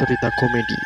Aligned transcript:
cerita 0.00 0.32
komedi. 0.40 0.78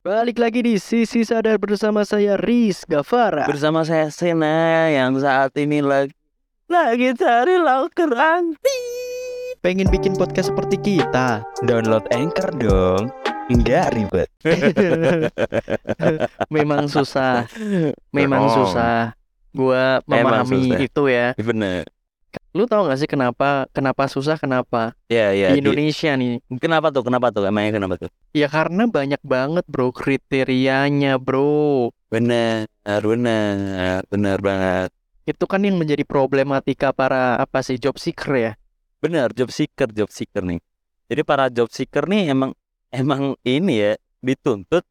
Balik 0.00 0.40
lagi 0.40 0.64
di 0.64 0.80
Sisi 0.80 1.22
Sadar 1.22 1.60
bersama 1.60 2.02
saya 2.08 2.40
Riz 2.40 2.88
Gavara. 2.88 3.44
Bersama 3.44 3.84
saya 3.84 4.08
Sena 4.08 4.88
yang 4.88 5.12
saat 5.20 5.52
ini 5.60 5.84
lagi 5.84 6.16
lagi 6.66 7.12
cari 7.12 7.60
loker 7.60 8.08
anti. 8.16 8.80
Pengen 9.60 9.92
bikin 9.92 10.16
podcast 10.16 10.48
seperti 10.48 10.80
kita? 10.80 11.44
Download 11.68 12.08
Anchor 12.16 12.48
dong. 12.56 13.12
Enggak 13.52 13.92
ribet. 13.92 14.30
Memang 16.54 16.86
susah, 16.88 17.44
memang 18.14 18.46
Oh. 18.46 18.50
susah. 18.62 19.12
Gua 19.50 19.98
Emang 20.06 20.46
memahami 20.46 20.70
susah. 20.70 20.78
itu 20.80 21.02
ya. 21.10 21.26
Bener. 21.36 21.84
Lu 22.50 22.66
tahu 22.66 22.90
gak 22.90 22.98
sih 22.98 23.06
kenapa 23.06 23.70
kenapa 23.70 24.10
susah 24.10 24.34
kenapa 24.34 24.98
Ya 25.06 25.30
ya. 25.30 25.54
di 25.54 25.58
di- 25.58 25.60
Indonesia 25.62 26.10
nih? 26.14 26.42
Kenapa 26.58 26.90
tuh? 26.90 27.06
Kenapa 27.06 27.30
tuh? 27.30 27.46
Emangnya 27.46 27.78
kenapa 27.78 27.94
tuh? 27.96 28.10
Ya 28.34 28.50
karena 28.50 28.90
banyak 28.90 29.22
banget 29.22 29.64
bro 29.70 29.94
kriterianya 29.94 31.18
bro. 31.18 31.90
Bener, 32.10 32.66
bener, 32.82 34.02
bener 34.10 34.38
banget. 34.42 34.90
Itu 35.22 35.46
kan 35.46 35.62
yang 35.62 35.78
menjadi 35.78 36.02
problematika 36.02 36.90
para 36.90 37.38
apa 37.38 37.62
sih 37.62 37.78
job 37.78 37.94
seeker 38.02 38.34
ya. 38.34 38.52
Bener, 38.98 39.30
job 39.30 39.54
seeker, 39.54 39.86
job 39.94 40.10
seeker 40.10 40.42
nih. 40.42 40.58
Jadi 41.06 41.22
para 41.22 41.46
job 41.50 41.70
seeker 41.70 42.06
nih 42.06 42.34
emang 42.34 42.50
emang 42.90 43.38
ini 43.42 43.78
ya 43.78 43.92
dituntut 44.18 44.82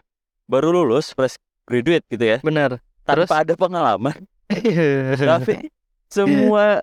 baru 0.48 0.72
lulus 0.72 1.12
fresh 1.12 1.36
graduate 1.68 2.08
gitu 2.10 2.24
ya, 2.26 2.38
Benar. 2.42 2.80
tanpa 3.06 3.44
ada 3.44 3.54
pengalaman. 3.54 4.16
Tapi 5.30 5.70
semua 6.10 6.82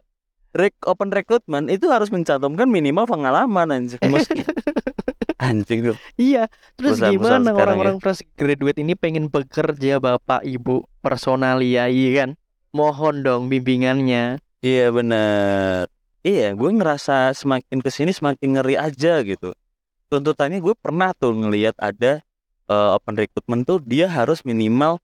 rek 0.56 0.74
open 0.88 1.12
recruitment 1.12 1.68
itu 1.68 1.92
harus 1.92 2.08
mencantumkan 2.08 2.66
minimal 2.66 3.04
pengalaman 3.04 3.68
anjing. 3.70 4.00
Anjing 5.36 5.92
tuh. 5.92 5.96
Iya, 6.16 6.48
terus 6.80 6.96
gimana 6.96 7.52
ya. 7.52 7.60
orang-orang 7.60 8.00
fresh 8.00 8.24
graduate 8.40 8.80
ini 8.80 8.96
pengen 8.96 9.28
bekerja 9.28 10.00
Bapak 10.00 10.40
Ibu 10.40 10.88
personalia 11.04 11.92
iya 11.92 12.24
kan? 12.24 12.30
Mohon 12.72 13.16
dong 13.20 13.42
bimbingannya. 13.52 14.40
Iya 14.64 14.86
bener. 14.88 15.92
Iya, 16.24 16.56
gue 16.56 16.70
ngerasa 16.72 17.36
semakin 17.36 17.84
ke 17.84 17.90
sini 17.92 18.16
semakin 18.16 18.56
ngeri 18.56 18.80
aja 18.80 19.20
gitu. 19.22 19.52
Tuntutannya 20.08 20.58
gue 20.58 20.72
pernah 20.72 21.12
tuh 21.12 21.36
ngelihat 21.36 21.76
ada 21.76 22.24
eh, 22.66 22.90
open 22.96 23.20
recruitment 23.20 23.68
tuh 23.68 23.78
dia 23.84 24.08
harus 24.08 24.40
minimal 24.40 24.98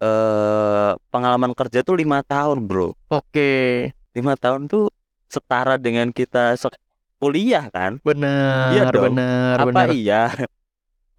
eh 0.00 0.92
pengalaman 1.12 1.52
kerja 1.52 1.84
tuh 1.84 1.96
lima 1.96 2.24
tahun 2.24 2.64
bro. 2.64 2.96
Oke, 3.12 3.92
Lima 4.10 4.34
tahun 4.34 4.66
tuh 4.66 4.90
setara 5.26 5.76
dengan 5.76 6.10
kita 6.10 6.54
sek- 6.54 6.78
kuliah 7.16 7.68
kan? 7.68 8.00
benar, 8.00 8.72
Iya 8.72 8.82
dong. 8.90 9.12
benar, 9.12 9.54
Apa 9.56 9.68
benar. 9.70 9.88
iya 9.92 10.22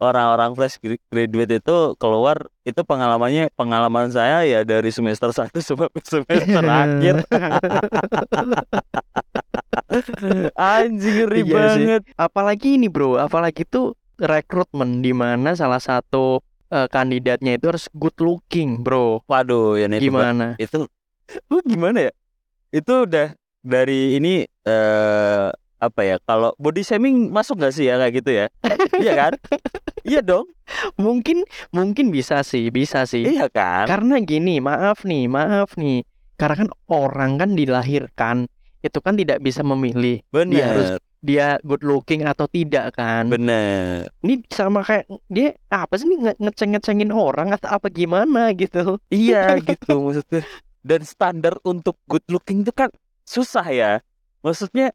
orang-orang 0.01 0.51
fresh 0.51 0.75
gra- 0.77 0.97
graduate 1.07 1.61
itu 1.61 1.77
keluar 1.95 2.49
itu 2.63 2.81
pengalamannya 2.81 3.53
pengalaman 3.53 4.09
saya 4.09 4.41
ya 4.43 4.65
dari 4.65 4.89
semester 4.89 5.29
1 5.29 5.53
sampai 5.61 5.87
semester 6.01 6.63
akhir 6.65 7.15
anjing 10.57 11.15
ngeri 11.17 11.39
Iya 11.39 11.45
sih. 11.45 11.55
banget 11.85 12.01
Apalagi 12.17 12.75
ini 12.75 12.87
bro, 12.87 13.17
apalagi 13.17 13.63
tuh 13.63 13.93
rekrutmen 14.17 15.01
di 15.01 15.11
mana 15.11 15.53
salah 15.53 15.77
satu 15.79 16.41
eh, 16.67 16.87
kandidatnya 16.87 17.55
itu 17.55 17.69
harus 17.69 17.85
good 17.93 18.17
looking 18.17 18.81
bro. 18.81 19.21
waduh 19.25 19.77
ya 19.77 19.85
itu. 19.87 20.09
Gimana? 20.09 20.57
itu 20.57 20.89
lu 21.47 21.61
gimana 21.63 22.09
ya 22.09 22.11
itu 22.71 22.93
udah 23.05 23.35
dari 23.61 24.15
ini 24.15 24.33
eh 24.63 25.47
apa 25.77 26.01
ya 26.01 26.15
kalau 26.21 26.53
body 26.55 26.81
shaming 26.81 27.29
masuk 27.29 27.57
gak 27.57 27.73
sih 27.73 27.85
ya 27.85 27.97
kayak 27.97 28.13
gitu 28.15 28.31
ya 28.31 28.45
iya 29.03 29.13
kan 29.13 29.33
iya 30.03 30.21
dong 30.21 30.47
Mungkin 30.95 31.43
mungkin 31.69 32.09
bisa 32.09 32.41
sih, 32.41 32.71
bisa 32.71 33.03
sih. 33.03 33.27
iya 33.27 33.51
kan 33.51 33.83
Karena 33.85 34.23
gini, 34.23 34.63
maaf 34.63 35.03
nih, 35.03 35.27
maaf 35.27 35.75
nih. 35.75 35.99
Karena 36.39 36.55
kan 36.57 36.69
orang 36.87 37.31
kan 37.35 37.49
dilahirkan 37.51 38.47
itu 38.79 38.97
kan 38.97 39.13
tidak 39.13 39.43
bisa 39.43 39.61
memilih 39.61 40.23
bener 40.31 40.47
dia 40.49 40.63
harus- 40.65 41.01
dia 41.19 41.47
good 41.61 41.83
looking 41.83 42.23
atau 42.23 42.47
tidak 42.47 42.95
kan. 42.95 43.27
bener 43.27 44.07
Ini 44.21 44.47
sama 44.47 44.79
kayak 44.81 45.05
dia 45.27 45.53
apa 45.67 45.91
sih 45.93 46.07
nih 46.07 46.19
nge- 46.23 46.39
ngeceng-ngecengin 46.39 47.11
orang 47.11 47.51
atau 47.51 47.67
apa 47.69 47.91
gimana 47.91 48.55
gitu. 48.55 48.95
Iya 49.11 49.53
gitu 49.67 49.91
maksudnya. 49.99 50.47
Dan 50.81 51.05
standar 51.05 51.61
untuk 51.61 51.97
good 52.09 52.25
looking 52.29 52.65
itu 52.65 52.73
kan 52.73 52.89
susah 53.21 53.65
ya. 53.69 53.91
Maksudnya 54.41 54.91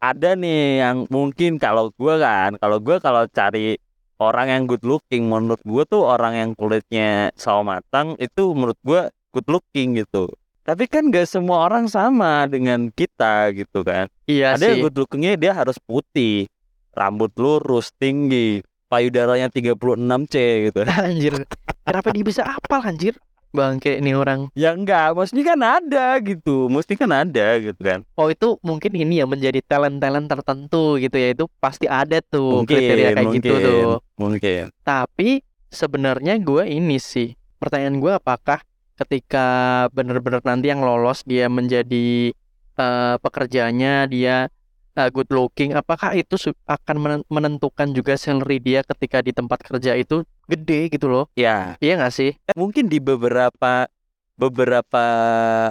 ada 0.00 0.36
nih 0.36 0.84
yang 0.84 1.08
mungkin 1.08 1.56
kalau 1.56 1.92
gua 1.96 2.20
kan, 2.20 2.50
kalau 2.60 2.80
gua 2.80 3.00
kalau 3.00 3.24
cari 3.28 3.80
orang 4.20 4.52
yang 4.52 4.62
good 4.68 4.84
looking, 4.84 5.28
menurut 5.28 5.60
gua 5.64 5.88
tuh 5.88 6.04
orang 6.04 6.36
yang 6.36 6.50
kulitnya 6.52 7.32
sawo 7.36 7.64
matang 7.64 8.16
itu 8.20 8.52
menurut 8.52 8.76
gua 8.84 9.08
good 9.32 9.48
looking 9.48 9.96
gitu. 9.96 10.28
Tapi 10.60 10.84
kan 10.86 11.08
gak 11.08 11.24
semua 11.26 11.66
orang 11.66 11.88
sama 11.88 12.44
dengan 12.46 12.92
kita 12.92 13.50
gitu 13.56 13.80
kan. 13.80 14.06
Iya 14.28 14.54
Ada 14.54 14.70
yang 14.70 14.78
sih. 14.78 14.84
good 14.86 14.96
lookingnya 15.00 15.34
dia 15.40 15.52
harus 15.56 15.80
putih, 15.80 16.46
rambut 16.92 17.32
lurus, 17.40 17.90
tinggi, 17.96 18.60
payudaranya 18.86 19.48
36C 19.48 20.34
gitu. 20.70 20.80
Anjir. 21.06 21.34
Kenapa 21.82 22.08
dia 22.12 22.24
bisa 22.26 22.42
apal 22.44 22.84
anjir? 22.86 23.16
Bangke 23.50 23.98
ini 23.98 24.14
orang. 24.14 24.46
Ya 24.54 24.70
enggak, 24.70 25.10
maksudnya 25.18 25.54
kan 25.54 25.60
ada 25.60 26.06
gitu. 26.22 26.70
Mesti 26.70 26.94
kan 26.94 27.10
ada 27.10 27.58
gitu 27.58 27.80
kan. 27.82 28.06
Oh 28.14 28.30
itu 28.30 28.56
mungkin 28.62 28.94
ini 28.94 29.18
ya 29.18 29.26
menjadi 29.26 29.58
talent-talent 29.66 30.30
tertentu 30.30 30.96
gitu 31.02 31.16
ya. 31.18 31.34
Itu 31.34 31.50
pasti 31.58 31.90
ada 31.90 32.22
tuh 32.22 32.62
Mungkin, 32.62 32.70
kriteria 32.78 33.08
kayak 33.18 33.26
gitu 33.42 33.50
mungkin. 33.50 33.66
tuh. 33.66 33.90
Mungkin. 34.14 34.62
Tapi 34.86 35.42
sebenarnya 35.66 36.38
gue 36.38 36.62
ini 36.66 36.98
sih 37.02 37.34
pertanyaan 37.58 37.98
gue 37.98 38.12
apakah 38.14 38.62
ketika 38.96 39.46
bener-bener 39.90 40.42
nanti 40.44 40.70
yang 40.70 40.82
lolos 40.82 41.26
dia 41.26 41.50
menjadi 41.50 42.30
eh, 42.76 43.14
pekerjaannya 43.18 43.94
dia 44.10 44.46
eh, 44.94 45.08
good 45.10 45.30
looking, 45.30 45.72
apakah 45.72 46.12
itu 46.14 46.36
akan 46.66 46.96
menen- 46.98 47.26
menentukan 47.30 47.94
juga 47.94 48.18
salary 48.18 48.58
dia 48.58 48.82
ketika 48.82 49.22
di 49.22 49.30
tempat 49.30 49.62
kerja 49.62 49.94
itu 49.94 50.26
gede 50.50 50.80
gitu 50.90 51.06
loh? 51.06 51.24
Ya, 51.38 51.78
Iya 51.78 51.92
nggak 52.00 52.12
sih? 52.14 52.30
eh, 52.34 52.56
mungkin 52.58 52.90
di 52.90 52.98
beberapa 52.98 53.86
beberapa 54.34 55.04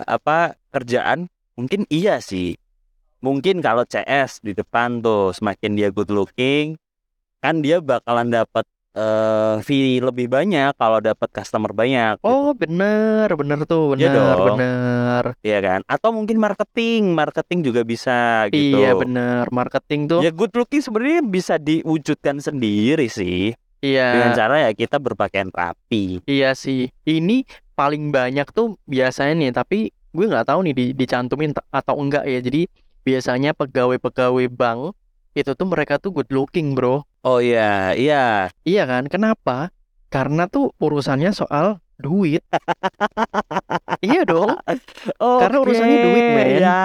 apa 0.05 0.55
kerjaan 0.71 1.27
mungkin 1.57 1.83
iya 1.89 2.21
sih. 2.23 2.55
Mungkin 3.19 3.59
kalau 3.59 3.83
CS 3.83 4.39
di 4.39 4.55
depan 4.55 5.03
tuh 5.03 5.35
semakin 5.35 5.75
dia 5.75 5.89
good 5.91 6.07
looking 6.07 6.79
kan 7.43 7.59
dia 7.59 7.83
bakalan 7.83 8.31
dapat 8.31 8.63
eh 8.95 9.55
fee 9.61 10.01
lebih 10.01 10.27
banyak 10.31 10.73
kalau 10.79 10.97
dapat 11.03 11.29
customer 11.29 11.71
banyak. 11.75 12.17
Oh 12.25 12.51
bener, 12.57 13.29
bener 13.37 13.59
tuh, 13.69 13.93
Iya 13.93 14.09
bener, 14.09 14.35
dong. 14.37 14.57
bener. 14.57 15.23
Iya 15.45 15.57
kan? 15.61 15.79
Atau 15.85 16.09
mungkin 16.15 16.37
marketing, 16.41 17.13
marketing 17.13 17.59
juga 17.63 17.81
bisa 17.85 18.47
gitu. 18.49 18.81
Iya 18.81 18.97
bener, 18.97 19.45
marketing 19.53 20.01
tuh. 20.09 20.19
Ya 20.25 20.31
good 20.33 20.51
looking 20.57 20.81
sebenarnya 20.81 21.21
bisa 21.21 21.55
diwujudkan 21.61 22.41
sendiri 22.41 23.07
sih 23.07 23.53
dengan 23.79 24.29
Iya, 24.29 24.37
cara 24.37 24.55
ya 24.67 24.71
kita 24.71 24.99
berpakaian 24.99 25.49
rapi. 25.49 26.19
iya 26.27 26.51
sih. 26.51 26.91
Ini 27.01 27.47
paling 27.73 28.11
banyak 28.11 28.51
tuh 28.51 28.75
biasanya 28.83 29.33
nih, 29.35 29.51
tapi 29.51 29.79
gue 30.11 30.25
nggak 30.27 30.47
tahu 30.47 30.59
nih 30.67 30.75
di, 30.75 30.85
dicantumin 30.91 31.55
ta- 31.55 31.63
atau 31.71 31.95
enggak 31.95 32.27
ya. 32.27 32.39
Jadi 32.39 32.67
biasanya 33.01 33.55
pegawai-pegawai 33.55 34.51
bank 34.51 34.93
itu 35.31 35.51
tuh 35.55 35.67
mereka 35.67 35.95
tuh 35.95 36.11
good 36.11 36.29
looking 36.29 36.75
bro. 36.75 37.07
Oh 37.21 37.39
iya, 37.39 37.95
iya. 37.95 38.51
Iya 38.63 38.83
kan? 38.83 39.07
Kenapa? 39.07 39.71
Karena 40.09 40.45
tuh 40.45 40.75
urusannya 40.77 41.31
soal 41.31 41.79
duit. 41.95 42.43
Iya 43.99 44.23
dong, 44.23 44.55
Karena 45.19 45.57
urusannya 45.59 45.97
duit, 46.01 46.25
men. 46.31 46.47
Ya. 46.61 46.81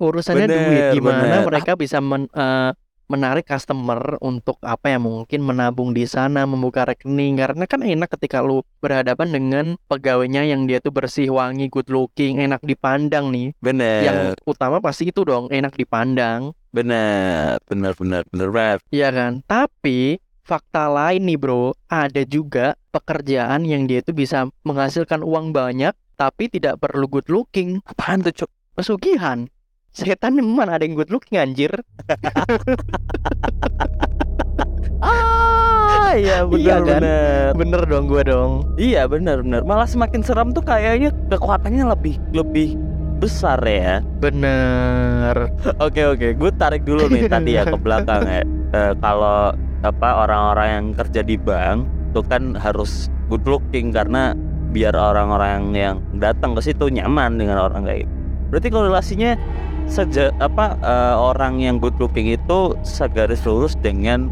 urusannya 0.00 0.46
Bener, 0.48 0.56
duit. 0.56 0.82
Gimana 0.96 1.20
bener. 1.22 1.44
mereka 1.44 1.72
bisa 1.76 2.00
men- 2.00 2.32
eh, 2.32 2.70
menarik 3.06 3.46
customer 3.46 4.18
untuk 4.18 4.58
apa 4.62 4.94
ya 4.94 4.98
mungkin 4.98 5.42
menabung 5.42 5.94
di 5.94 6.06
sana, 6.06 6.46
membuka 6.46 6.86
rekening. 6.86 7.38
Karena 7.38 7.64
kan 7.66 7.82
enak 7.82 8.10
ketika 8.18 8.42
lu 8.42 8.62
berhadapan 8.82 9.28
dengan 9.30 9.64
pegawainya 9.86 10.46
yang 10.46 10.66
dia 10.66 10.82
tuh 10.82 10.90
bersih, 10.94 11.30
wangi, 11.30 11.70
good 11.70 11.88
looking, 11.90 12.42
enak 12.42 12.62
dipandang 12.66 13.30
nih. 13.30 13.54
Bener, 13.62 14.00
Yang 14.02 14.18
utama 14.44 14.82
pasti 14.82 15.10
itu 15.10 15.22
dong, 15.22 15.50
enak 15.50 15.74
dipandang. 15.74 16.54
bener, 16.76 17.56
bener, 17.64 17.96
bener, 17.96 18.22
bener 18.28 18.48
banget. 18.52 18.78
Iya 18.92 19.08
kan? 19.08 19.40
Tapi 19.48 20.20
fakta 20.44 20.92
lain 20.92 21.24
nih 21.24 21.40
bro, 21.40 21.72
ada 21.88 22.20
juga 22.28 22.76
pekerjaan 22.92 23.64
yang 23.64 23.88
dia 23.88 24.04
itu 24.04 24.12
bisa 24.12 24.44
menghasilkan 24.60 25.24
uang 25.24 25.56
banyak 25.56 25.96
tapi 26.16 26.48
tidak 26.52 26.80
perlu 26.80 27.08
good 27.08 27.28
looking. 27.28 27.80
Apaan 27.84 28.24
tuh, 28.24 28.44
Cuk? 28.44 28.50
Pesugihan. 28.76 29.48
Setan 29.96 30.36
emang 30.36 30.68
ada 30.68 30.84
yang 30.84 30.92
good 30.92 31.08
looking 31.08 31.40
anjir. 31.40 31.72
Ah, 34.96 36.16
iya 36.16 36.46
bener, 36.46 36.60
Iya 36.60 36.76
kan? 36.76 36.86
bener. 36.88 37.48
Bener 37.56 37.82
dong 37.84 38.04
gua 38.08 38.22
dong. 38.24 38.52
Iya 38.76 39.04
bener, 39.06 39.44
bener. 39.44 39.60
Malah 39.62 39.88
semakin 39.88 40.20
seram 40.24 40.50
tuh 40.50 40.64
kayaknya 40.64 41.12
kekuatannya 41.28 41.84
lebih, 41.84 42.16
lebih 42.32 42.78
besar 43.18 43.60
ya. 43.64 44.00
Bener. 44.22 45.52
Oke 45.78 46.04
oke, 46.04 46.32
gue 46.36 46.50
tarik 46.56 46.84
dulu 46.84 47.08
nih 47.08 47.28
tadi 47.32 47.56
ya 47.58 47.68
ke 47.68 47.76
belakang 47.76 48.22
ya. 48.24 48.42
Eh, 48.72 48.92
kalau 48.98 49.52
apa 49.84 50.08
orang-orang 50.26 50.68
yang 50.68 50.86
kerja 50.96 51.20
di 51.22 51.36
bank 51.36 51.84
itu 52.12 52.20
kan 52.24 52.56
harus 52.56 53.12
good 53.28 53.44
looking 53.44 53.92
karena 53.92 54.32
biar 54.72 54.96
orang-orang 54.96 55.72
yang 55.76 55.96
datang 56.16 56.56
ke 56.56 56.64
situ 56.64 56.88
nyaman 56.88 57.36
dengan 57.36 57.60
orang 57.60 57.84
kayak 57.84 58.04
gitu. 58.04 58.12
Berarti 58.46 58.68
korelasinya 58.70 59.30
seja 59.86 60.34
apa 60.38 60.74
eh, 60.76 61.14
orang 61.14 61.58
yang 61.58 61.78
good 61.78 61.94
looking 61.96 62.28
itu 62.28 62.74
segaris 62.82 63.42
lurus 63.42 63.74
dengan 63.76 64.28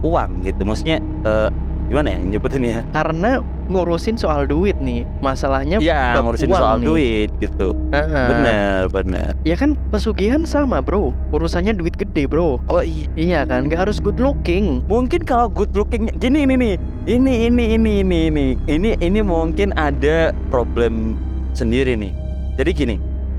uang 0.00 0.44
gitu. 0.44 0.62
Maksudnya 0.62 1.00
eh, 1.24 1.48
gimana 1.88 2.12
ya 2.12 2.18
nyebutin 2.20 2.62
ya? 2.62 2.80
Karena 2.92 3.40
ngurusin 3.68 4.16
soal 4.16 4.44
duit 4.44 4.76
nih. 4.80 5.04
Masalahnya 5.20 5.76
Ya 5.80 6.16
ngurusin 6.20 6.48
soal 6.48 6.80
nih. 6.80 6.84
duit 6.84 7.30
gitu. 7.40 7.72
Heeh. 7.92 8.26
Bener 8.28 8.80
bener. 8.88 9.32
Ya 9.42 9.56
kan 9.56 9.72
pesugihan 9.88 10.44
sama 10.44 10.80
bro. 10.80 11.12
Urusannya 11.32 11.72
duit 11.72 11.96
gede 11.96 12.24
bro. 12.24 12.60
Oh 12.68 12.80
iya. 12.80 13.08
Iya 13.16 13.40
kan, 13.44 13.68
nggak 13.68 13.88
harus 13.88 14.00
good 14.00 14.20
looking. 14.20 14.84
mungkin 14.88 15.24
kalau 15.24 15.48
good 15.48 15.72
looking 15.72 16.08
gini 16.16 16.44
ini 16.44 16.54
nih 16.56 16.74
ini 17.08 17.34
ini 17.48 17.64
ini 17.74 17.92
ini 18.00 18.18
ini 18.28 18.46
ini 18.68 18.90
ini 19.00 19.20
mungkin 19.20 19.72
ada 19.74 20.32
problem 20.48 21.16
sendiri 21.50 21.96
nih 21.96 22.12
jadi 22.54 22.70
gini 22.70 22.96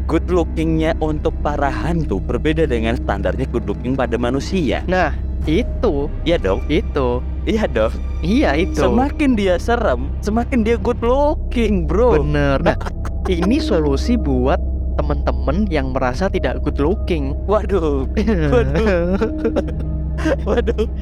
good 0.10 0.26
lookingnya 0.34 0.98
untuk 1.06 1.38
para 1.46 1.70
hantu 1.70 2.18
berbeda 2.18 2.66
dengan 2.66 2.98
standarnya 2.98 3.46
good 3.54 3.70
looking 3.70 3.94
pada 3.94 4.18
manusia. 4.18 4.82
Nah, 4.90 5.14
itu, 5.46 6.10
iya 6.26 6.42
dong. 6.42 6.66
Itu, 6.66 7.22
iya 7.46 7.70
dong. 7.70 7.94
Iya 8.26 8.58
itu. 8.58 8.84
semakin 8.84 9.38
dia 9.38 9.56
serem 9.62 10.12
semakin 10.26 10.66
dia 10.66 10.82
good 10.82 11.00
looking 11.06 11.86
bro. 11.86 12.18
Bener. 12.18 12.58
Nah, 12.66 12.76
ini 13.30 13.62
solusi 13.62 14.18
buat 14.18 14.58
temen-temen 14.98 15.70
yang 15.70 15.94
merasa 15.94 16.28
tidak 16.28 16.66
good 16.66 16.82
looking. 16.82 17.38
waduh. 17.46 18.10
Waduh 18.54 19.16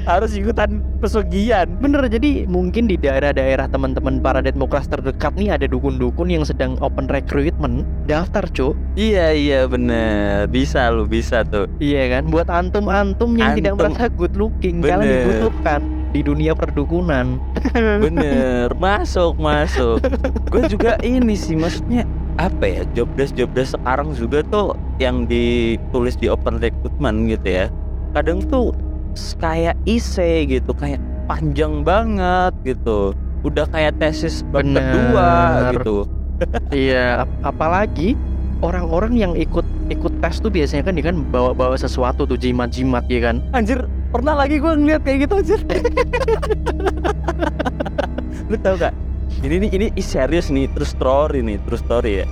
harus 0.06 0.32
ikutan 0.34 0.82
pesugihan 1.00 1.68
Bener, 1.78 2.06
jadi 2.08 2.46
mungkin 2.48 2.90
di 2.90 2.98
daerah-daerah 2.98 3.70
teman-teman 3.70 4.22
para 4.22 4.42
demokras 4.42 4.88
terdekat 4.88 5.34
nih 5.38 5.54
ada 5.54 5.66
dukun-dukun 5.66 6.30
yang 6.30 6.44
sedang 6.44 6.78
open 6.80 7.06
recruitment, 7.10 7.86
daftar 8.06 8.46
cuk. 8.52 8.74
iya 8.96 9.34
iya 9.34 9.66
bener 9.66 10.48
bisa 10.50 10.90
lu 10.90 11.06
bisa 11.06 11.44
tuh 11.44 11.70
Iya 11.78 12.20
kan, 12.20 12.24
buat 12.32 12.48
antum-antum 12.50 13.38
yang 13.38 13.54
tidak 13.54 13.78
Antum. 13.78 13.92
merasa 13.94 14.06
good 14.10 14.34
looking, 14.36 14.82
kalian 14.82 15.02
Bener. 15.04 15.18
dibutuhkan 15.24 15.82
di 16.16 16.22
dunia 16.24 16.56
perdukunan. 16.56 17.38
Bener, 18.06 18.72
masuk 18.80 19.36
masuk. 19.38 20.00
Gue 20.48 20.64
juga 20.72 20.96
ini 21.04 21.36
sih 21.36 21.54
maksudnya 21.54 22.08
apa 22.38 22.64
ya 22.64 22.82
jobdesk 22.94 23.34
jobdesk 23.36 23.76
sekarang 23.76 24.14
juga 24.14 24.46
tuh 24.48 24.78
yang 25.02 25.26
ditulis 25.26 26.16
di 26.16 26.32
open 26.32 26.58
recruitment 26.58 27.28
gitu 27.28 27.48
ya. 27.48 27.66
Kadang 28.16 28.42
tuh 28.48 28.72
kayak 29.36 29.76
ise 29.84 30.46
gitu, 30.46 30.72
kayak 30.74 31.02
panjang 31.26 31.82
banget 31.82 32.54
gitu. 32.64 33.14
Udah 33.42 33.66
kayak 33.70 33.98
tesis 33.98 34.46
bab 34.50 34.66
Bener. 34.66 34.82
kedua 34.82 35.30
gitu. 35.76 35.98
Iya, 36.70 37.26
ap- 37.26 37.38
apalagi 37.42 38.14
orang-orang 38.62 39.18
yang 39.18 39.34
ikut 39.34 39.66
ikut 39.90 40.22
tes 40.22 40.38
tuh 40.38 40.54
biasanya 40.54 40.86
kan 40.86 40.94
dia 40.94 41.10
kan 41.10 41.18
bawa-bawa 41.34 41.74
sesuatu 41.74 42.30
tuh 42.30 42.38
jimat-jimat 42.38 43.10
ya 43.10 43.34
kan. 43.34 43.42
Anjir, 43.58 43.90
pernah 44.14 44.38
lagi 44.38 44.62
gue 44.62 44.70
ngeliat 44.70 45.02
kayak 45.02 45.26
gitu 45.26 45.34
anjir. 45.42 45.60
Lu 48.54 48.56
tau 48.62 48.78
gak? 48.78 48.94
Ini 49.42 49.56
nih 49.66 49.70
ini 49.74 49.88
is 49.94 50.08
serius 50.08 50.50
nih, 50.50 50.70
true 50.74 50.88
story 50.88 51.42
nih, 51.42 51.58
true 51.66 51.82
story 51.82 52.22
ya. 52.22 52.26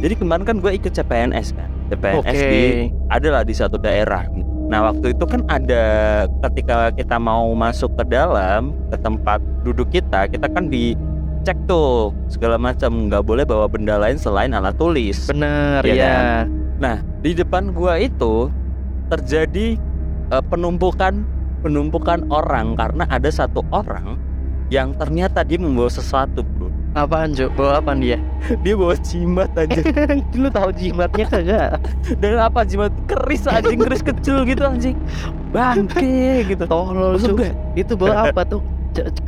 Jadi 0.00 0.14
kemarin 0.20 0.44
kan 0.44 0.56
gue 0.60 0.72
ikut 0.76 0.92
CPNS 0.92 1.56
kan, 1.56 1.68
CPNS 1.88 2.28
Oke. 2.28 2.48
di 2.48 2.62
adalah 3.08 3.40
di 3.40 3.54
satu 3.56 3.80
daerah. 3.80 4.28
Nah 4.66 4.90
waktu 4.90 5.14
itu 5.14 5.24
kan 5.26 5.46
ada 5.46 5.84
ketika 6.48 6.90
kita 6.90 7.16
mau 7.22 7.54
masuk 7.54 7.94
ke 7.94 8.04
dalam 8.10 8.74
ke 8.90 8.96
tempat 8.98 9.38
duduk 9.62 9.86
kita, 9.94 10.26
kita 10.26 10.50
kan 10.50 10.66
dicek 10.66 11.54
tuh 11.70 12.10
segala 12.26 12.58
macam, 12.58 13.06
nggak 13.06 13.22
boleh 13.22 13.44
bawa 13.46 13.70
benda 13.70 13.94
lain 13.94 14.18
selain 14.18 14.50
alat 14.50 14.74
tulis. 14.74 15.30
Bener 15.30 15.86
ya. 15.86 16.44
Nah, 16.82 17.00
di 17.22 17.32
depan 17.32 17.70
gua 17.70 17.96
itu 18.02 18.50
terjadi 19.06 19.78
eh, 20.34 20.44
penumpukan 20.50 21.22
penumpukan 21.62 22.26
orang 22.28 22.74
karena 22.74 23.06
ada 23.06 23.30
satu 23.30 23.62
orang 23.70 24.18
yang 24.70 24.94
ternyata 24.98 25.46
dia 25.46 25.62
membawa 25.62 25.90
sesuatu. 25.90 26.42
Apaan 26.96 27.36
cuk? 27.36 27.52
Bawa 27.60 27.84
apa 27.84 27.92
dia? 27.92 28.16
Dia 28.64 28.72
bawa 28.72 28.96
jimat 28.96 29.52
aja. 29.52 29.84
Lu 30.40 30.48
tahu 30.48 30.72
jimatnya 30.72 31.28
kagak? 31.28 31.76
Dan 32.16 32.40
apa 32.40 32.64
jimat 32.64 32.88
keris 33.04 33.44
anjing 33.44 33.84
keris 33.84 34.00
kecil 34.00 34.48
gitu 34.48 34.64
anjing. 34.64 34.96
Bangke 35.52 36.48
gitu. 36.48 36.64
Tolol 36.64 37.20
gue, 37.20 37.52
Itu 37.76 38.00
bawa 38.00 38.32
apa 38.32 38.48
tuh? 38.48 38.64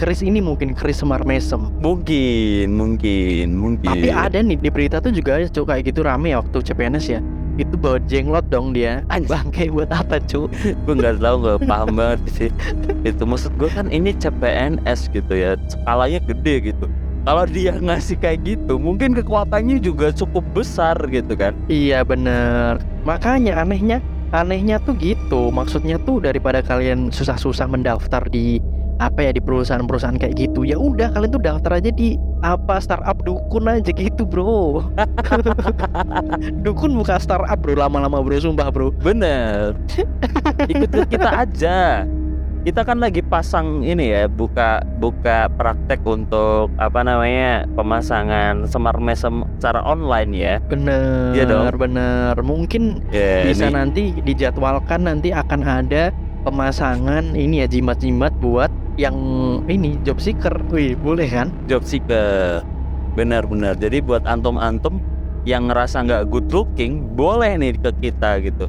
Keris 0.00 0.24
ini 0.24 0.40
mungkin 0.40 0.72
keris 0.72 1.04
semar 1.04 1.28
mesem. 1.28 1.60
mungkin, 1.84 2.72
mungkin, 2.72 3.52
mungkin. 3.52 3.84
Tapi 3.84 4.08
ada 4.08 4.40
nih 4.40 4.56
di 4.56 4.72
berita 4.72 4.96
tuh 4.96 5.12
juga 5.12 5.36
ada 5.36 5.44
cuk 5.44 5.68
kayak 5.68 5.92
gitu 5.92 6.00
rame 6.08 6.32
ya 6.32 6.40
waktu 6.40 6.64
CPNS 6.64 7.06
ya. 7.12 7.20
Itu 7.60 7.76
bawa 7.76 8.00
jenglot 8.08 8.48
dong 8.48 8.72
dia. 8.72 9.04
Anjing. 9.12 9.28
Bangke 9.28 9.68
buat 9.68 9.92
apa 9.92 10.24
cuk? 10.24 10.48
gue 10.88 10.94
nggak 10.96 11.20
tahu 11.20 11.36
nggak 11.44 11.60
paham 11.68 12.00
banget 12.00 12.20
sih 12.32 12.50
itu 13.04 13.22
maksud 13.28 13.52
gue 13.60 13.68
kan 13.68 13.92
ini 13.92 14.16
CPNS 14.16 15.12
gitu 15.12 15.36
ya 15.36 15.60
skalanya 15.68 16.24
gede 16.24 16.72
gitu 16.72 16.88
kalau 17.28 17.44
dia 17.44 17.76
ngasih 17.76 18.16
kayak 18.16 18.40
gitu 18.40 18.80
mungkin 18.80 19.12
kekuatannya 19.12 19.84
juga 19.84 20.08
cukup 20.16 20.40
besar 20.56 20.96
gitu 21.12 21.36
kan? 21.36 21.52
Iya 21.68 22.00
bener. 22.00 22.80
Makanya 23.04 23.60
anehnya 23.60 24.00
Anehnya 24.28 24.76
tuh 24.84 24.92
gitu. 25.00 25.48
Maksudnya 25.48 25.96
tuh 26.04 26.20
daripada 26.20 26.60
kalian 26.60 27.08
susah-susah 27.08 27.64
mendaftar 27.64 28.20
di 28.28 28.60
apa 28.98 29.24
ya 29.24 29.30
di 29.30 29.38
perusahaan-perusahaan 29.38 30.18
kayak 30.18 30.34
gitu 30.34 30.66
ya 30.66 30.74
udah 30.74 31.14
kalian 31.14 31.30
tuh 31.30 31.38
daftar 31.38 31.78
aja 31.78 31.94
di 31.94 32.18
apa 32.42 32.82
startup 32.82 33.14
dukun 33.24 33.70
aja 33.70 33.88
gitu 33.88 34.28
bro. 34.28 34.84
Dukun 36.64 36.92
buka 36.92 37.16
startup 37.16 37.56
bro. 37.56 37.72
Lama-lama 37.72 38.20
bro. 38.20 38.36
Sumpah 38.36 38.68
bro. 38.68 38.92
Bener. 39.00 39.72
Ikut 40.68 40.92
ikut 40.92 41.08
kita 41.08 41.30
aja 41.48 42.04
kita 42.66 42.82
kan 42.82 42.98
lagi 42.98 43.22
pasang 43.22 43.86
ini 43.86 44.10
ya 44.12 44.26
buka 44.26 44.82
buka 44.98 45.46
praktek 45.54 46.02
untuk 46.02 46.68
apa 46.76 47.06
namanya 47.06 47.64
pemasangan 47.78 48.66
semar 48.66 48.98
mesem 48.98 49.46
secara 49.56 49.80
online 49.86 50.30
ya. 50.34 50.54
Bener 50.66 51.34
Iya 51.34 51.44
dong. 51.46 51.70
bener. 51.78 52.34
Mungkin 52.42 53.06
ya 53.14 53.46
bisa 53.46 53.70
ini 53.70 53.74
nanti 53.74 54.02
dijadwalkan 54.22 55.06
nanti 55.06 55.30
akan 55.30 55.60
ada 55.62 56.10
pemasangan 56.42 57.34
ini 57.38 57.62
ya 57.62 57.66
jimat-jimat 57.70 58.34
buat 58.42 58.70
yang 58.98 59.16
ini 59.70 59.94
job 60.02 60.18
seeker. 60.18 60.52
Wih 60.74 60.98
boleh 60.98 61.30
kan? 61.30 61.54
Job 61.70 61.86
seeker. 61.86 62.60
Benar-benar 63.14 63.78
jadi 63.78 64.02
buat 64.02 64.26
antum-antum 64.26 64.98
yang 65.46 65.70
ngerasa 65.70 66.04
nggak 66.04 66.28
good 66.28 66.50
looking 66.50 67.06
boleh 67.14 67.54
nih 67.56 67.78
ke 67.78 67.90
kita 68.02 68.42
gitu. 68.42 68.66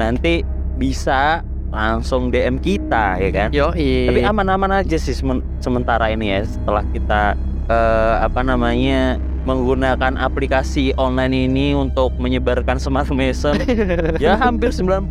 Nanti 0.00 0.42
bisa 0.76 1.44
langsung 1.76 2.32
DM 2.32 2.56
kita 2.56 3.20
ya 3.20 3.30
kan? 3.30 3.48
Yo 3.52 3.68
tapi 3.76 4.24
aman-aman 4.24 4.80
aja 4.80 4.96
sih 4.96 5.12
semen- 5.12 5.44
sementara 5.60 6.08
ini 6.08 6.32
ya 6.32 6.40
setelah 6.42 6.80
kita 6.88 7.36
eh, 7.68 8.14
apa 8.24 8.40
namanya 8.40 9.20
menggunakan 9.46 10.18
aplikasi 10.18 10.90
online 10.98 11.46
ini 11.46 11.70
untuk 11.70 12.16
menyebarkan 12.18 12.82
smart 12.82 13.06
mesem 13.14 13.54
ya 14.24 14.34
hampir 14.34 14.72
90% 14.74 15.06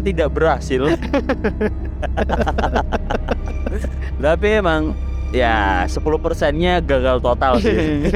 tidak 0.00 0.32
berhasil. 0.32 0.80
Tapi 4.16 4.46
emang 4.48 4.96
ya 5.34 5.84
10 5.84 6.00
persennya 6.24 6.80
gagal 6.80 7.20
total 7.20 7.60
sih. 7.60 7.76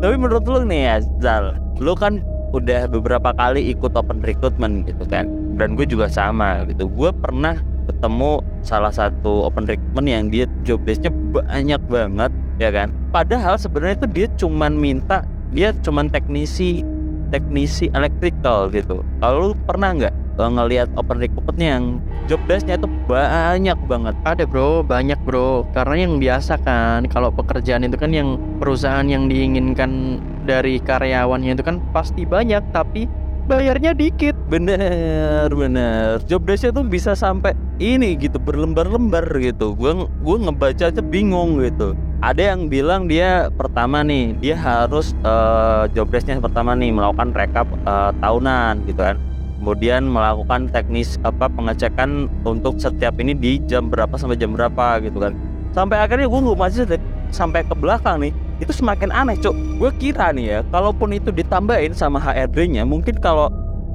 Tapi 0.00 0.14
menurut 0.14 0.46
lu 0.46 0.62
nih 0.62 0.82
ya 0.86 0.96
Zal 1.18 1.58
lu 1.80 1.96
kan 1.98 2.22
udah 2.50 2.90
beberapa 2.90 3.30
kali 3.34 3.70
ikut 3.70 3.94
open 3.94 4.22
recruitment 4.22 4.86
gitu 4.86 5.04
kan. 5.06 5.26
Dan 5.56 5.76
gue 5.76 5.86
juga 5.86 6.10
sama 6.10 6.64
gitu. 6.66 6.88
Gue 6.90 7.10
pernah 7.12 7.58
ketemu 7.90 8.40
salah 8.62 8.94
satu 8.94 9.50
open 9.50 9.66
recruitment 9.66 10.08
yang 10.08 10.24
dia 10.30 10.44
job 10.62 10.78
desk-nya 10.86 11.10
banyak 11.34 11.82
banget 11.90 12.32
ya 12.62 12.70
kan. 12.70 12.94
Padahal 13.10 13.58
sebenarnya 13.58 14.04
itu 14.04 14.08
dia 14.10 14.26
cuman 14.38 14.72
minta 14.78 15.26
dia 15.50 15.74
cuman 15.82 16.06
teknisi 16.06 16.86
teknisi 17.34 17.90
electrical 17.94 18.70
gitu. 18.70 19.02
Kalau 19.22 19.54
pernah 19.66 19.94
nggak 19.94 20.14
eh, 20.14 20.50
ngelihat 20.50 20.88
open 20.94 21.18
recruitment 21.18 21.60
yang 21.60 21.82
job 22.30 22.38
desk-nya 22.46 22.78
itu 22.78 22.86
banyak 23.10 23.74
banget. 23.90 24.14
Ada 24.22 24.46
bro. 24.46 24.86
Banyak 24.86 25.18
bro. 25.26 25.66
Karena 25.74 26.06
yang 26.06 26.22
biasa 26.22 26.62
kan 26.62 27.10
kalau 27.10 27.34
pekerjaan 27.34 27.82
itu 27.82 27.98
kan 27.98 28.14
yang 28.14 28.38
perusahaan 28.62 29.02
yang 29.02 29.26
diinginkan 29.26 30.22
dari 30.46 30.78
karyawannya 30.78 31.58
itu 31.58 31.66
kan 31.66 31.82
pasti 31.90 32.22
banyak 32.22 32.62
tapi 32.70 33.10
bayarnya 33.50 33.98
dikit. 33.98 34.38
Bener 34.46 35.50
bener. 35.50 36.22
Job 36.30 36.46
desk-nya 36.46 36.70
tuh 36.70 36.86
bisa 36.86 37.18
sampai 37.18 37.58
ini 37.82 38.14
gitu 38.14 38.38
berlembar-lembar 38.38 39.26
gitu. 39.42 39.74
Gua 39.74 40.06
gua 40.22 40.36
ngebaca 40.38 40.94
aja 40.94 41.02
bingung 41.02 41.58
gitu. 41.58 41.98
Ada 42.22 42.54
yang 42.54 42.70
bilang 42.70 43.10
dia 43.10 43.50
pertama 43.58 44.06
nih 44.06 44.38
dia 44.38 44.54
harus 44.54 45.18
eh, 45.26 45.90
job 45.98 46.06
desk-nya 46.14 46.38
pertama 46.38 46.78
nih 46.78 46.94
melakukan 46.94 47.34
rekap 47.34 47.66
eh, 47.66 48.12
tahunan 48.22 48.86
gitu 48.86 49.02
kan 49.02 49.18
kemudian 49.60 50.08
melakukan 50.08 50.72
teknis 50.72 51.20
apa 51.20 51.52
pengecekan 51.52 52.32
untuk 52.48 52.80
setiap 52.80 53.20
ini 53.20 53.36
di 53.36 53.60
jam 53.68 53.92
berapa 53.92 54.16
sampai 54.16 54.40
jam 54.40 54.56
berapa 54.56 55.04
gitu 55.04 55.20
kan. 55.20 55.36
Sampai 55.76 56.00
akhirnya 56.00 56.26
gue 56.26 56.40
nggak 56.40 56.58
masih 56.58 56.88
sampai 57.30 57.62
ke 57.62 57.76
belakang 57.76 58.24
nih 58.24 58.32
itu 58.58 58.72
semakin 58.74 59.14
aneh 59.14 59.38
cok 59.38 59.54
gue 59.78 59.90
kira 60.02 60.34
nih 60.34 60.44
ya 60.44 60.58
kalaupun 60.68 61.14
itu 61.14 61.30
ditambahin 61.30 61.94
sama 61.94 62.18
HRD-nya 62.18 62.82
mungkin 62.84 63.16
kalau 63.22 63.48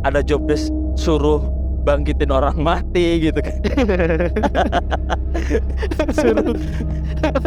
ada 0.08 0.24
job 0.24 0.42
desk 0.48 0.72
suruh 0.96 1.44
bangkitin 1.86 2.34
orang 2.34 2.58
mati 2.58 3.30
gitu 3.30 3.40
kan. 3.44 3.60
Suruh 6.18 6.56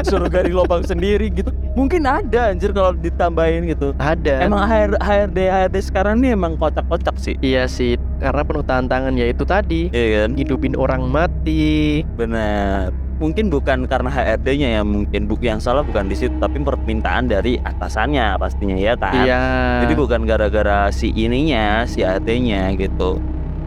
suruh 0.05 0.29
gali 0.31 0.53
lubang 0.53 0.85
sendiri 0.85 1.33
gitu 1.33 1.51
mungkin 1.79 2.03
ada 2.03 2.51
anjir 2.51 2.75
kalau 2.75 2.91
ditambahin 2.93 3.71
gitu. 3.71 3.95
Ada. 3.95 4.43
emang 4.43 4.67
HR, 4.67 4.99
HRD 4.99 5.39
HRD 5.47 5.77
sekarang 5.79 6.19
nih 6.19 6.35
emang 6.35 6.59
kocak-kocak 6.59 7.15
sih. 7.15 7.39
Iya 7.39 7.71
sih, 7.71 7.95
karena 8.19 8.43
penuh 8.43 8.67
tantangan 8.67 9.15
ya 9.15 9.31
itu 9.31 9.47
tadi. 9.47 9.87
Iya 9.95 10.27
kan? 10.27 10.31
Hidupin 10.35 10.75
orang 10.75 11.07
mati. 11.07 12.03
benar. 12.19 12.91
Mungkin 13.19 13.51
bukan 13.51 13.91
karena 13.91 14.11
HRD-nya 14.11 14.79
ya 14.79 14.83
mungkin 14.87 15.27
bu 15.27 15.35
yang 15.43 15.59
salah 15.59 15.83
bukan 15.83 16.07
di 16.07 16.15
situ 16.15 16.39
tapi 16.39 16.63
permintaan 16.63 17.27
dari 17.27 17.59
atasannya 17.59 18.39
pastinya 18.39 18.79
ya 18.79 18.95
kan? 18.95 19.27
Iya. 19.27 19.43
jadi 19.83 19.95
bukan 19.95 20.23
gara-gara 20.23 20.87
si 20.91 21.11
ininya 21.11 21.83
si 21.83 22.07
HRD-nya 22.07 22.79
gitu. 22.79 23.19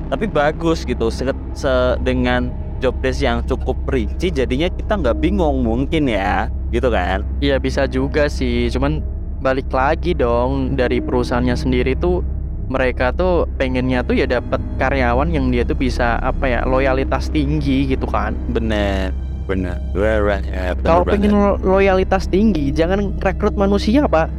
Tapi 0.08 0.27
bagus 0.27 0.88
gitu 0.88 1.12
se, 1.12 1.27
se- 1.51 1.96
dengan 2.00 2.48
job 2.80 2.96
desk 3.03 3.22
yang 3.22 3.44
cukup 3.44 3.75
rinci 3.88 4.32
jadinya 4.32 4.72
kita 4.72 4.96
nggak 4.96 5.20
bingung 5.20 5.62
mungkin 5.62 6.08
ya 6.08 6.48
gitu 6.72 6.88
kan? 6.88 7.22
Iya 7.38 7.60
bisa 7.60 7.86
juga 7.86 8.25
sih, 8.25 8.68
cuman 8.68 9.04
balik 9.38 9.70
lagi 9.70 10.13
dong 10.13 10.74
dari 10.74 10.98
perusahaannya 10.98 11.54
sendiri 11.54 11.94
tuh 11.94 12.24
mereka 12.66 13.12
tuh 13.12 13.50
pengennya 13.58 14.00
tuh 14.00 14.13
ya 14.13 14.24
dapat 14.24 14.63
karyawan 14.78 15.28
yang 15.28 15.51
dia 15.51 15.62
tuh 15.62 15.75
bisa 15.75 16.16
apa 16.18 16.48
ya 16.48 16.60
loyalitas 16.63 17.28
tinggi 17.28 17.86
gitu 17.86 18.06
kan. 18.06 18.32
bener 18.48 19.12
bener. 19.44 19.75
Bener 19.92 20.20
ya, 20.42 20.72
bener 20.72 20.86
Kalau 20.86 21.04
pengen 21.04 21.34
lo- 21.34 21.60
loyalitas 21.60 22.24
tinggi 22.25 22.72
jangan 22.72 23.12
rekrut 23.20 23.51
manusia 23.54 24.08
pak, 24.08 24.32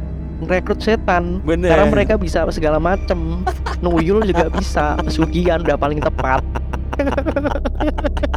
rekrut 0.43 0.81
setan. 0.81 1.37
bener. 1.43 1.69
Karena 1.69 1.85
mereka 1.85 2.17
bisa 2.17 2.41
segala 2.49 2.81
macem. 2.81 3.45
Nuyul 3.79 4.25
juga 4.25 4.49
bisa. 4.49 4.95
Pesugihan 5.05 5.61
udah 5.61 5.77
paling 5.77 6.01
tepat 6.01 6.41